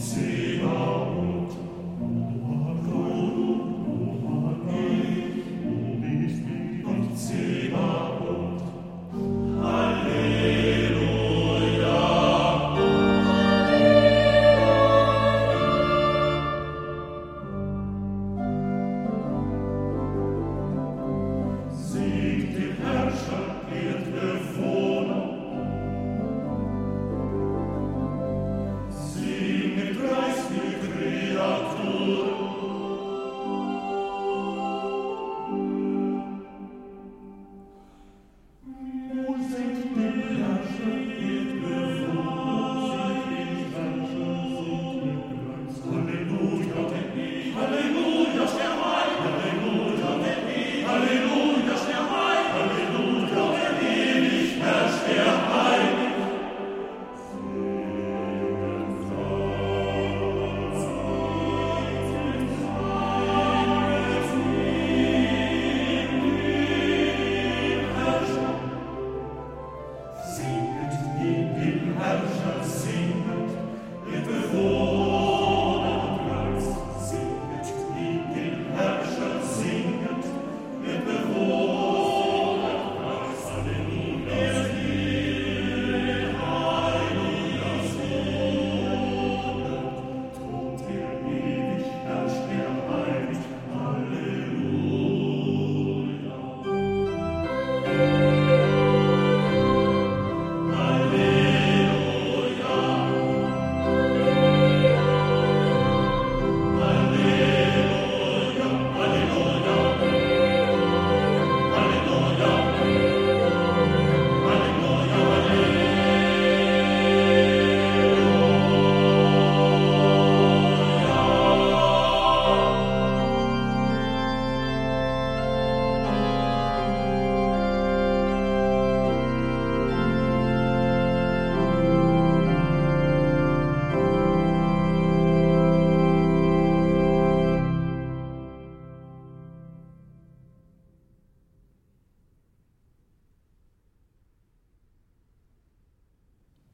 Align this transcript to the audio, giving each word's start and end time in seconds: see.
see. 0.00 0.37